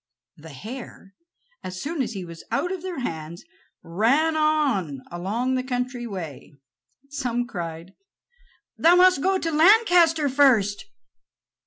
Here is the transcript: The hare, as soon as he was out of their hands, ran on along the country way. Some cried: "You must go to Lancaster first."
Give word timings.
The 0.35 0.49
hare, 0.49 1.13
as 1.63 1.79
soon 1.79 2.01
as 2.01 2.13
he 2.13 2.25
was 2.25 2.43
out 2.49 2.71
of 2.71 2.81
their 2.81 2.97
hands, 3.01 3.45
ran 3.83 4.35
on 4.35 5.03
along 5.11 5.53
the 5.53 5.63
country 5.63 6.07
way. 6.07 6.57
Some 7.11 7.45
cried: 7.45 7.93
"You 8.83 8.95
must 8.97 9.21
go 9.21 9.37
to 9.37 9.51
Lancaster 9.51 10.27
first." 10.27 10.85